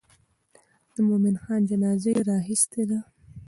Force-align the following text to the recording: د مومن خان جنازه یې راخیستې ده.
د 0.93 0.95
مومن 1.07 1.35
خان 1.43 1.61
جنازه 1.69 2.09
یې 2.15 2.21
راخیستې 2.31 2.83
ده. 2.89 2.99